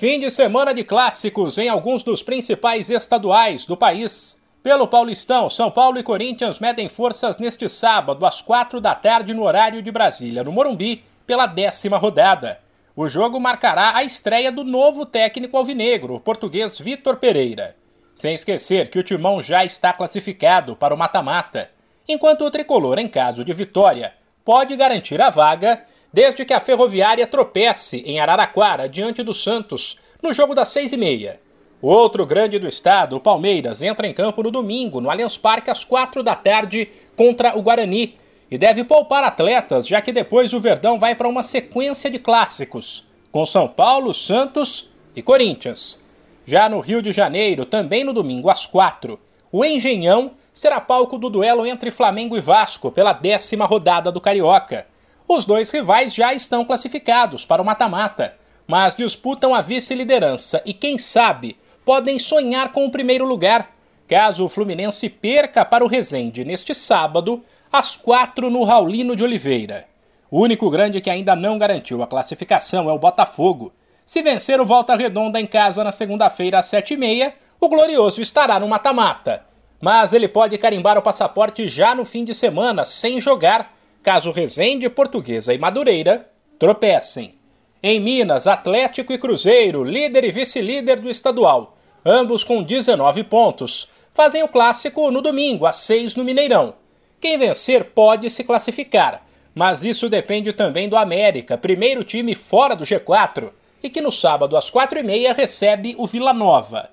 [0.00, 4.40] Fim de semana de clássicos em alguns dos principais estaduais do país.
[4.62, 9.42] Pelo Paulistão, São Paulo e Corinthians medem forças neste sábado, às quatro da tarde, no
[9.42, 12.60] horário de Brasília, no Morumbi, pela décima rodada.
[12.94, 17.74] O jogo marcará a estreia do novo técnico alvinegro, o português Vitor Pereira.
[18.14, 21.72] Sem esquecer que o timão já está classificado para o mata-mata,
[22.06, 25.82] enquanto o tricolor, em caso de vitória, pode garantir a vaga
[26.12, 30.96] desde que a Ferroviária tropece em Araraquara diante do Santos no jogo das seis e
[30.96, 31.40] meia.
[31.80, 35.70] O outro grande do estado, o Palmeiras, entra em campo no domingo, no Allianz Parque,
[35.70, 38.16] às quatro da tarde, contra o Guarani,
[38.50, 43.06] e deve poupar atletas, já que depois o Verdão vai para uma sequência de clássicos,
[43.30, 46.00] com São Paulo, Santos e Corinthians.
[46.44, 49.20] Já no Rio de Janeiro, também no domingo, às quatro,
[49.52, 54.86] o Engenhão será palco do duelo entre Flamengo e Vasco pela décima rodada do Carioca.
[55.28, 58.34] Os dois rivais já estão classificados para o mata-mata,
[58.66, 63.70] mas disputam a vice-liderança e, quem sabe, podem sonhar com o primeiro lugar,
[64.08, 69.86] caso o Fluminense perca para o Resende neste sábado, às quatro no Raulino de Oliveira.
[70.30, 73.70] O único grande que ainda não garantiu a classificação é o Botafogo.
[74.06, 78.22] Se vencer o Volta Redonda em casa na segunda-feira às sete e meia, o Glorioso
[78.22, 79.44] estará no mata-mata.
[79.78, 83.77] Mas ele pode carimbar o passaporte já no fim de semana, sem jogar,
[84.08, 87.34] caso Resende, Portuguesa e Madureira tropecem.
[87.82, 94.42] Em Minas, Atlético e Cruzeiro, líder e vice-líder do estadual, ambos com 19 pontos, fazem
[94.42, 96.72] o clássico no domingo, às 6 no Mineirão.
[97.20, 102.84] Quem vencer pode se classificar, mas isso depende também do América, primeiro time fora do
[102.84, 103.50] G4,
[103.82, 106.88] e que no sábado às 4h30 recebe o Vila Nova.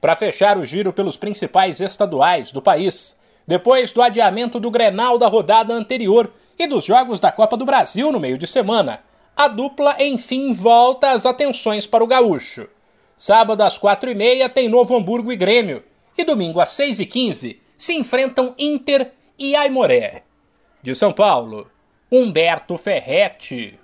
[0.00, 5.26] Para fechar o giro pelos principais estaduais do país, depois do adiamento do Grenal da
[5.26, 9.02] rodada anterior e dos Jogos da Copa do Brasil no meio de semana,
[9.34, 12.68] a dupla enfim volta as atenções para o gaúcho.
[13.16, 15.82] Sábado às quatro e meia tem Novo Hamburgo e Grêmio,
[16.18, 20.22] e domingo às seis e quinze se enfrentam Inter e Aimoré.
[20.82, 21.70] De São Paulo,
[22.12, 23.78] Humberto Ferretti.